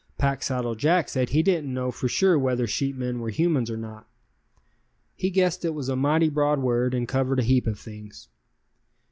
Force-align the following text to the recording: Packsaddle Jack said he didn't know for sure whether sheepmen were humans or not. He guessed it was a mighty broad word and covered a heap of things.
Packsaddle 0.17 0.73
Jack 0.77 1.09
said 1.09 1.29
he 1.29 1.43
didn't 1.43 1.71
know 1.71 1.91
for 1.91 2.07
sure 2.07 2.35
whether 2.39 2.65
sheepmen 2.65 3.19
were 3.19 3.29
humans 3.29 3.69
or 3.69 3.77
not. 3.77 4.09
He 5.13 5.29
guessed 5.29 5.63
it 5.63 5.75
was 5.75 5.89
a 5.89 5.95
mighty 5.95 6.29
broad 6.29 6.57
word 6.59 6.95
and 6.95 7.07
covered 7.07 7.39
a 7.39 7.43
heap 7.43 7.67
of 7.67 7.77
things. 7.77 8.27